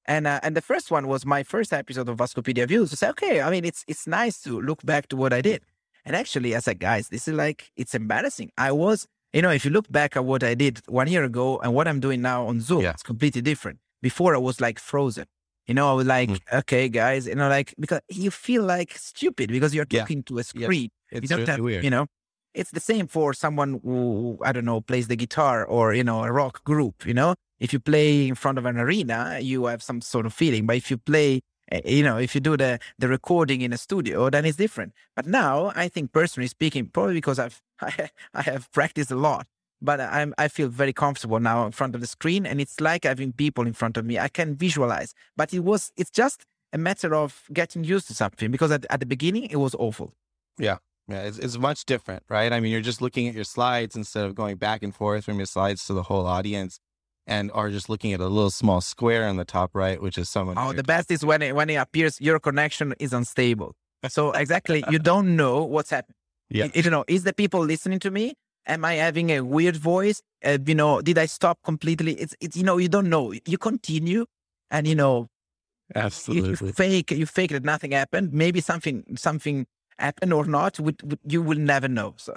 [0.08, 2.94] And, uh, and the first one was my first episode of Vascupedia Views.
[2.94, 5.62] I said, okay, I mean, it's, it's nice to look back to what I did.
[6.06, 8.52] And actually, I said, guys, this is like, it's embarrassing.
[8.58, 11.60] I was, you know, if you look back at what I did one year ago
[11.60, 12.92] and what I'm doing now on Zoom, yeah.
[12.92, 13.80] it's completely different.
[14.02, 15.26] Before I was like frozen.
[15.68, 16.40] You know, I was like, mm.
[16.60, 20.24] okay, guys, you know, like because you feel like stupid because you're talking yeah.
[20.28, 20.90] to a screen.
[21.12, 21.24] Yep.
[21.24, 21.84] It's really have, weird.
[21.84, 22.06] You know,
[22.54, 26.24] it's the same for someone who I don't know plays the guitar or you know
[26.24, 27.06] a rock group.
[27.06, 30.34] You know, if you play in front of an arena, you have some sort of
[30.34, 30.66] feeling.
[30.66, 31.42] But if you play,
[31.72, 34.94] eh, you know, if you do the the recording in a studio, then it's different.
[35.16, 39.48] But now, I think personally speaking, probably because I've I, I have practiced a lot,
[39.82, 43.04] but I'm I feel very comfortable now in front of the screen, and it's like
[43.04, 44.20] having people in front of me.
[44.20, 48.52] I can visualize, but it was it's just a matter of getting used to something
[48.52, 50.14] because at, at the beginning it was awful.
[50.58, 50.78] Yeah.
[51.10, 52.52] Yeah, it's, it's much different, right?
[52.52, 55.38] I mean, you're just looking at your slides instead of going back and forth from
[55.38, 56.82] your slides to the whole audience
[57.28, 60.30] and are just looking at a little small square on the top right, which is
[60.30, 60.58] someone.
[60.58, 63.76] Oh, the best is when it, when it appears your connection is unstable.
[64.08, 66.16] So exactly, you don't know what's happening.
[66.50, 66.66] Yeah.
[66.74, 68.34] You, you know, is the people listening to me?
[68.66, 70.22] Am I having a weird voice?
[70.44, 72.14] Uh, you know, did I stop completely?
[72.14, 73.34] It's, it's, you know, you don't know.
[73.46, 74.26] You continue
[74.72, 75.28] and, you know,
[75.96, 76.50] Absolutely.
[76.50, 78.34] You, you fake, you fake that nothing happened.
[78.34, 80.80] Maybe something, something happened or not.
[81.26, 82.16] you will never know.
[82.18, 82.34] So.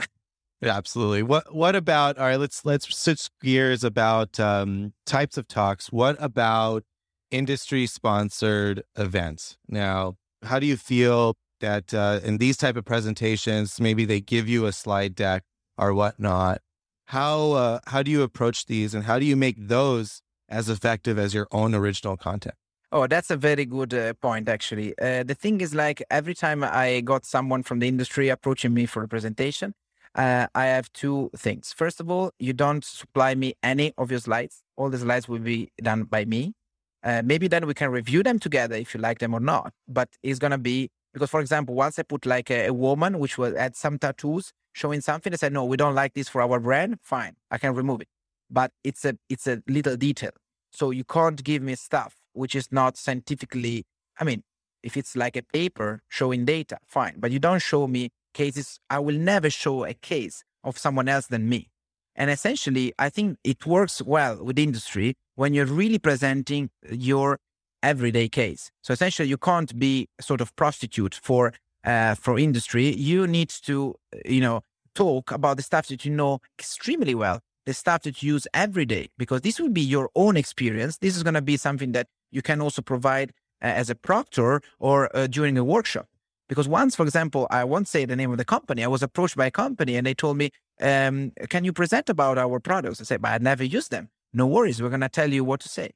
[0.63, 1.23] Absolutely.
[1.23, 2.19] What What about?
[2.19, 5.91] All right, let's let's switch gears about um, types of talks.
[5.91, 6.85] What about
[7.31, 9.57] industry sponsored events?
[9.69, 14.49] Now, how do you feel that uh, in these type of presentations, maybe they give
[14.49, 15.45] you a slide deck
[15.79, 16.61] or whatnot?
[17.07, 21.19] How uh, how do you approach these, and how do you make those as effective
[21.19, 22.55] as your own original content?
[22.93, 24.99] Oh, that's a very good uh, point, actually.
[24.99, 28.85] Uh, the thing is, like, every time I got someone from the industry approaching me
[28.85, 29.75] for a presentation,
[30.15, 31.73] uh, I have two things.
[31.73, 34.63] First of all, you don't supply me any of your slides.
[34.77, 36.55] All the slides will be done by me.
[37.03, 39.73] Uh, maybe then we can review them together if you like them or not.
[39.89, 43.39] But it's to be, because, for example, once I put like a, a woman which
[43.39, 46.61] will add some tattoos showing something, I said, no, we don't like this for our
[46.61, 46.99] brand.
[47.03, 48.09] Fine, I can remove it.
[48.51, 50.33] But it's a, it's a little detail.
[50.73, 53.85] So you can't give me stuff which is not scientifically,
[54.19, 54.43] I mean,
[54.83, 57.17] if it's like a paper showing data, fine.
[57.19, 58.81] But you don't show me cases.
[58.89, 61.71] I will never show a case of someone else than me.
[62.17, 67.39] And essentially, I think it works well with industry when you're really presenting your
[67.83, 68.71] everyday case.
[68.83, 71.53] So essentially, you can't be sort of prostitute for
[71.85, 72.95] uh, for industry.
[72.95, 73.95] You need to,
[74.27, 74.61] you know,
[74.95, 78.85] talk about the stuff that you know extremely well, the stuff that you use every
[78.85, 80.99] day, because this will be your own experience.
[80.99, 83.31] This is going to be something that you can also provide
[83.63, 86.07] uh, as a proctor or uh, during a workshop.
[86.51, 89.37] Because once, for example, I won't say the name of the company, I was approached
[89.37, 93.01] by a company and they told me, um, Can you present about our products?
[93.01, 94.09] I said, But I never used them.
[94.33, 95.93] No worries, we're going to tell you what to say.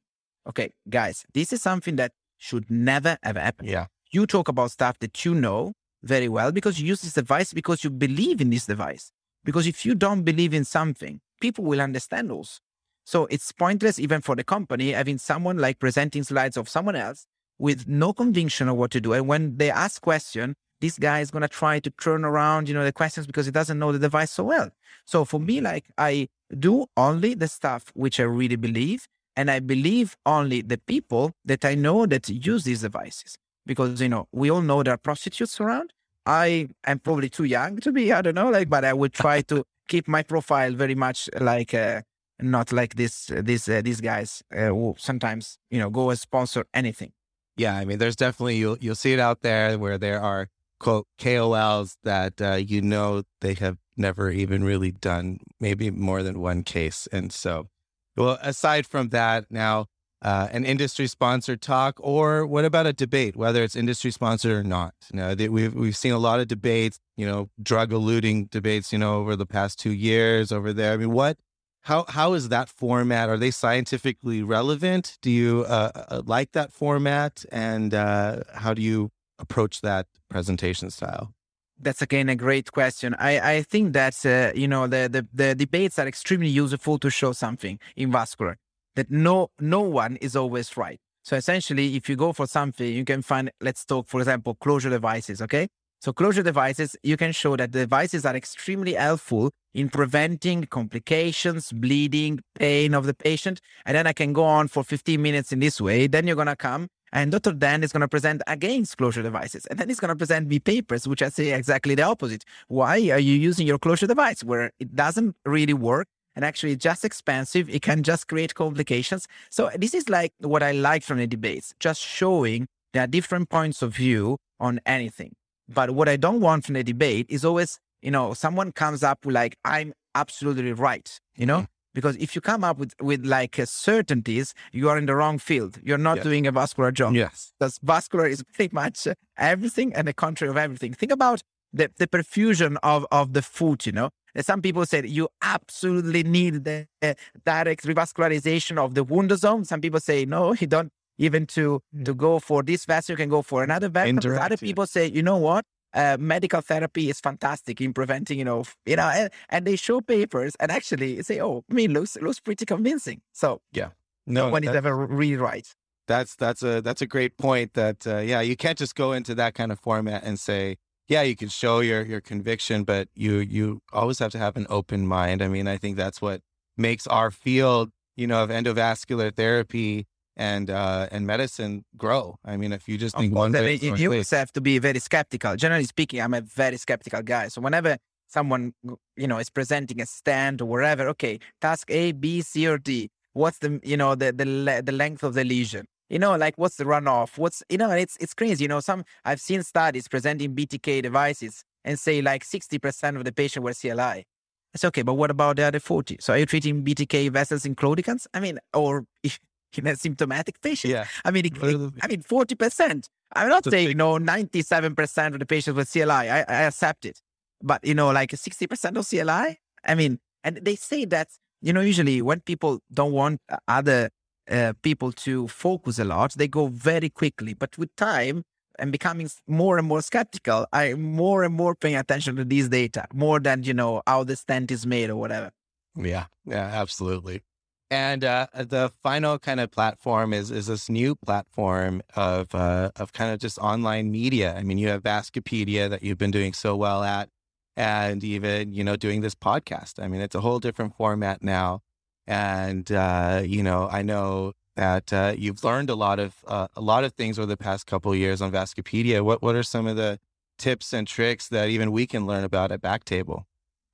[0.48, 3.66] Okay, guys, this is something that should never ever happen.
[3.66, 3.86] Yeah.
[4.12, 5.72] You talk about stuff that you know
[6.04, 9.10] very well because you use this device because you believe in this device.
[9.44, 12.60] Because if you don't believe in something, people will understand also.
[13.04, 17.26] So it's pointless even for the company having someone like presenting slides of someone else
[17.58, 19.12] with no conviction of what to do.
[19.12, 22.74] And when they ask question, this guy is going to try to turn around, you
[22.74, 24.70] know, the questions because he doesn't know the device so well.
[25.04, 29.60] So for me, like I do only the stuff which I really believe, and I
[29.60, 33.36] believe only the people that I know that use these devices.
[33.66, 35.92] Because you know, we all know there are prostitutes around.
[36.26, 39.42] I am probably too young to be, I don't know, like, but I would try
[39.42, 42.02] to keep my profile very much like uh,
[42.40, 46.18] not like this this, these uh, these guys uh, who sometimes you know go and
[46.18, 47.12] sponsor anything.
[47.56, 50.48] Yeah, I mean, there's definitely you'll you'll see it out there where there are
[50.80, 56.40] quote KOLs that uh, you know they have never even really done maybe more than
[56.40, 57.68] one case, and so
[58.16, 58.38] well.
[58.42, 59.86] Aside from that, now
[60.22, 64.64] uh, an industry sponsored talk, or what about a debate, whether it's industry sponsored or
[64.64, 64.94] not?
[65.12, 68.98] You know, we've we've seen a lot of debates, you know, drug eluting debates, you
[68.98, 70.92] know, over the past two years over there.
[70.92, 71.36] I mean, what
[71.84, 73.28] how how is that format?
[73.28, 75.18] Are they scientifically relevant?
[75.20, 80.90] Do you uh, uh, like that format, and uh, how do you approach that presentation
[80.90, 81.34] style?
[81.78, 83.14] That's again a great question.
[83.18, 87.10] I, I think that uh, you know the, the the debates are extremely useful to
[87.10, 88.56] show something in vascular
[88.96, 90.98] that no no one is always right.
[91.22, 93.50] So essentially, if you go for something, you can find.
[93.60, 95.42] Let's talk, for example, closure devices.
[95.42, 95.68] Okay,
[96.00, 101.72] so closure devices, you can show that the devices are extremely helpful in preventing complications,
[101.72, 103.60] bleeding, pain of the patient.
[103.84, 106.06] And then I can go on for 15 minutes in this way.
[106.06, 107.52] Then you're going to come and Dr.
[107.52, 109.66] Dhand is going to present against closure devices.
[109.66, 112.44] And then he's going to present me papers, which I say exactly the opposite.
[112.66, 116.08] Why are you using your closure device where it doesn't really work?
[116.34, 117.70] And actually, just expensive.
[117.70, 119.28] It can just create complications.
[119.48, 123.48] So this is like what I like from the debates, just showing there are different
[123.48, 125.36] points of view on anything.
[125.68, 129.20] But what I don't want from the debate is always, you know, someone comes up
[129.24, 131.60] like, I'm absolutely right, you know?
[131.60, 131.68] Mm.
[131.94, 135.38] Because if you come up with, with like uh, certainties, you are in the wrong
[135.38, 135.78] field.
[135.82, 136.24] You're not yes.
[136.24, 137.14] doing a vascular job.
[137.14, 137.52] Yes.
[137.58, 140.92] Because vascular is pretty much uh, everything and the contrary of everything.
[140.92, 141.40] Think about
[141.72, 144.10] the, the perfusion of, of the foot, you know?
[144.40, 147.14] Some people say you absolutely need the uh,
[147.46, 149.64] direct revascularization of the wound zone.
[149.64, 153.28] Some people say, no, you don't even to to go for this vessel, you can
[153.28, 154.36] go for another vessel.
[154.36, 155.64] Other people say, you know what?
[155.94, 160.00] Uh, medical therapy is fantastic in preventing, you know, you know, and, and they show
[160.00, 163.20] papers and actually say, oh, I mean, looks looks pretty convincing.
[163.32, 163.90] So yeah,
[164.26, 165.66] no one is ever really right.
[166.06, 167.74] That's that's a that's a great point.
[167.74, 170.76] That uh, yeah, you can't just go into that kind of format and say,
[171.08, 174.66] yeah, you can show your your conviction, but you you always have to have an
[174.68, 175.42] open mind.
[175.42, 176.40] I mean, I think that's what
[176.76, 182.36] makes our field, you know, of endovascular therapy and uh, and medicine grow.
[182.44, 185.56] I mean, if you just think one way, you, you have to be very skeptical.
[185.56, 187.48] Generally speaking, I'm a very skeptical guy.
[187.48, 188.74] So whenever someone
[189.16, 193.10] you know is presenting a stent or wherever, okay, TASC A, B, C, or D.
[193.32, 195.86] What's the you know the the the length of the lesion?
[196.10, 197.38] You know, like what's the runoff?
[197.38, 198.64] What's you know, it's it's crazy.
[198.64, 203.32] You know, some I've seen studies presenting BTK devices and say like 60% of the
[203.32, 204.24] patient were CLI.
[204.72, 206.16] It's okay, but what about the other 40?
[206.20, 208.26] So are you treating BTK vessels in claudicants?
[208.34, 209.06] I mean, or
[209.78, 210.92] in a symptomatic patient.
[210.92, 211.06] Yeah.
[211.24, 213.08] I mean, it, it, I mean, 40%.
[213.36, 213.96] I'm not saying, big...
[213.96, 216.10] no, 97% of the patients with CLI.
[216.10, 217.20] I, I accept it.
[217.62, 219.58] But, you know, like 60% of CLI?
[219.84, 221.28] I mean, and they say that,
[221.62, 224.10] you know, usually when people don't want other
[224.50, 227.54] uh, people to focus a lot, they go very quickly.
[227.54, 228.44] But with time
[228.78, 233.06] and becoming more and more skeptical, I'm more and more paying attention to these data,
[233.12, 235.50] more than, you know, how the stent is made or whatever.
[235.96, 237.42] Yeah, yeah, absolutely.
[237.90, 243.12] And uh, the final kind of platform is is this new platform of uh, of
[243.12, 244.54] kind of just online media.
[244.56, 247.28] I mean, you have Vascupedia that you've been doing so well at,
[247.76, 250.02] and even you know doing this podcast.
[250.02, 251.82] I mean, it's a whole different format now,
[252.26, 256.80] and uh, you know, I know that uh, you've learned a lot of uh, a
[256.80, 259.22] lot of things over the past couple years on Vascupedia.
[259.22, 260.18] What what are some of the
[260.58, 263.44] tips and tricks that even we can learn about at Backtable?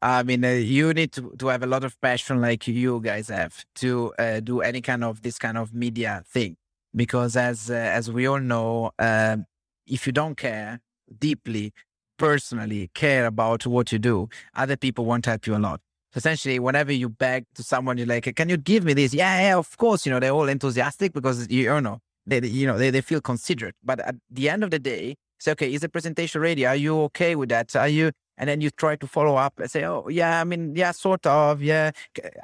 [0.03, 3.29] I mean, uh, you need to, to have a lot of passion like you guys
[3.29, 6.57] have to uh, do any kind of this kind of media thing.
[6.95, 9.45] Because as uh, as we all know, um,
[9.87, 10.81] if you don't care
[11.19, 11.73] deeply,
[12.19, 15.81] personally care about what you do, other people won't help you a lot.
[16.17, 19.57] Essentially, whenever you beg to someone, you're like, "Can you give me this?" Yeah, yeah,
[19.57, 20.05] of course.
[20.07, 23.21] You know, they're all enthusiastic because you, you know they, you know they, they feel
[23.21, 23.77] considerate.
[23.85, 26.67] But at the end of the day, say, "Okay, is the presentation ready?
[26.67, 27.77] Are you okay with that?
[27.77, 28.11] Are you
[28.41, 31.27] and then you try to follow up and say, oh, yeah, I mean, yeah, sort
[31.27, 31.91] of, yeah.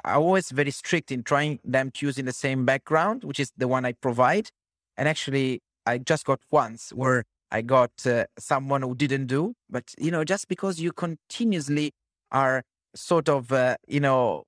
[0.05, 3.51] I'm always very strict in trying them to use in the same background, which is
[3.57, 4.51] the one I provide.
[4.95, 9.91] And actually, I just got once where I got uh, someone who didn't do, but
[9.97, 11.93] you know, just because you continuously
[12.31, 12.61] are
[12.93, 14.43] sort of, uh, you know,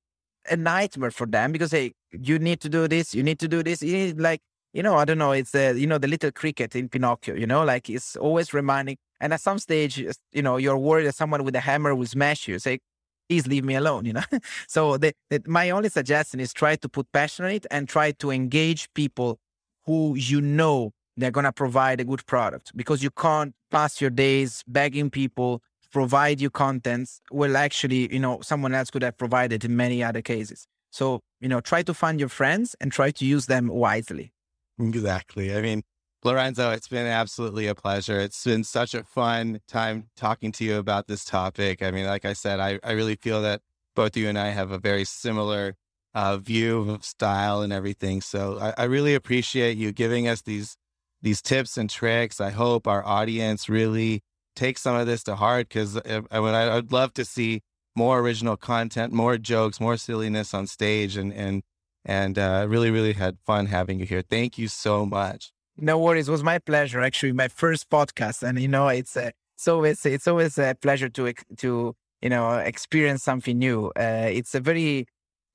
[0.52, 3.64] a nightmare for them because hey, you need to do this, you need to do
[3.64, 4.42] this, you need like,
[4.74, 7.48] you know, I don't know, it's the, you know, the little cricket in Pinocchio, you
[7.48, 9.98] know, like it's always reminding, and at some stage,
[10.32, 12.60] you know, you're worried that someone with a hammer will smash you.
[12.60, 12.80] Say,
[13.28, 14.24] please leave me alone, you know?
[14.68, 18.12] so the, the, my only suggestion is try to put passion in it and try
[18.12, 19.40] to engage people
[19.86, 24.10] who you know they're going to provide a good product because you can't pass your
[24.10, 29.66] days begging people provide you contents well actually you know someone else could have provided
[29.66, 33.26] in many other cases so you know try to find your friends and try to
[33.26, 34.32] use them wisely
[34.80, 35.84] exactly i mean
[36.24, 38.20] Lorenzo, it's been absolutely a pleasure.
[38.20, 41.82] It's been such a fun time talking to you about this topic.
[41.82, 43.62] I mean, like I said, I, I really feel that
[43.96, 45.76] both you and I have a very similar
[46.14, 48.20] uh, view of style and everything.
[48.20, 50.76] So I, I really appreciate you giving us these
[51.22, 52.42] these tips and tricks.
[52.42, 54.22] I hope our audience really
[54.56, 57.62] takes some of this to heart because I, I I'd love to see
[57.96, 61.64] more original content, more jokes, more silliness on stage, and and
[62.06, 64.22] and uh, really really had fun having you here.
[64.22, 65.52] Thank you so much.
[65.78, 66.28] No worries.
[66.28, 67.00] It was my pleasure.
[67.02, 71.10] Actually, my first podcast, and you know, it's uh, it's always it's always a pleasure
[71.10, 73.88] to to you know experience something new.
[73.96, 75.06] Uh, it's a very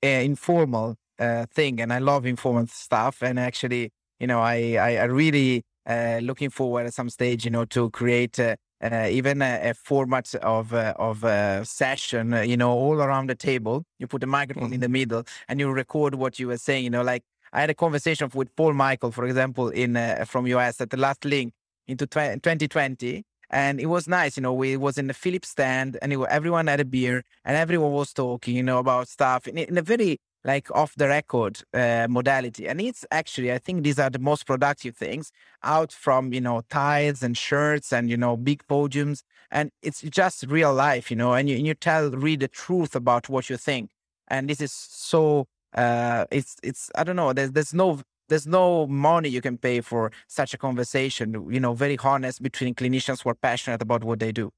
[0.02, 3.22] uh, informal uh, thing, and I love informal stuff.
[3.22, 7.50] And actually, you know, I I, I really uh, looking forward at some stage, you
[7.50, 8.38] know, to create.
[8.82, 13.00] Uh, uh, even a, a, format of uh, of a session, uh, you know, all
[13.00, 13.84] around the table.
[13.98, 14.74] You put a microphone mm-hmm.
[14.74, 16.84] in the middle, and you record what you were saying.
[16.84, 20.46] You know, like I had a conversation with Paul Michael, for example, in uh, from
[20.48, 21.52] US at the last LINC
[21.86, 23.24] into 2020.
[23.50, 26.66] And it was nice, you know, we was in the Philips stand and it, everyone
[26.66, 30.18] had a beer and everyone was talking, you know, about stuff in, in a very
[30.44, 32.68] like off the record uh, modality.
[32.68, 36.62] And it's actually, I think these are the most productive things out from, you know,
[36.68, 39.22] ties and shirts and, you know, big podiums.
[39.50, 43.28] And it's just real life, you know, and you, you tell, read the truth about
[43.28, 43.90] what you think.
[44.28, 47.32] And this is so uh, it's it's I don't know.
[47.32, 51.46] There's there's no there's no money you can pay for such a conversation.
[51.50, 54.50] You know, very honest between clinicians who are passionate about what they do.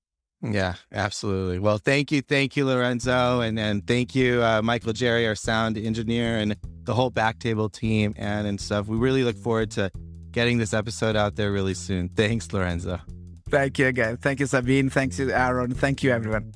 [0.53, 1.59] Yeah, absolutely.
[1.59, 5.76] Well, thank you, thank you, Lorenzo, and and thank you, uh, Michael Jerry, our sound
[5.78, 8.86] engineer, and the whole Backtable team, and and stuff.
[8.86, 9.90] We really look forward to
[10.30, 12.09] getting this episode out there really soon.
[12.11, 13.01] Thanks, Lorenzo.
[13.49, 14.16] Thank you again.
[14.16, 14.90] Thank you, Sabeen.
[14.90, 15.72] Thank you, Aaron.
[15.72, 16.53] Thank you, everyone.